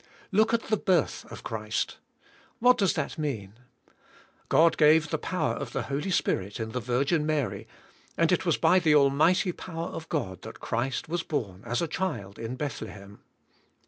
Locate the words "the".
0.63-0.77, 5.11-5.19, 5.73-5.83, 6.71-6.79, 8.79-8.93